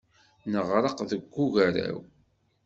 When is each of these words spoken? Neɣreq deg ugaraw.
Neɣreq 0.51 0.97
deg 1.11 1.23
ugaraw. 1.43 1.97